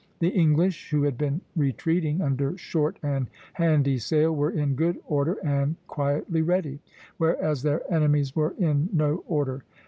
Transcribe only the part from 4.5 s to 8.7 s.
good order and quietly ready; whereas their enemies were